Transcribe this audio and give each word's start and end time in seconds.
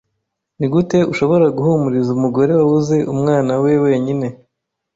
Nigute 0.57 0.97
ushobora 1.11 1.45
guhumuriza 1.57 2.09
umugore 2.17 2.51
wabuze 2.59 2.95
umwana 3.13 3.53
we 3.63 3.71
wenyine? 3.83 4.27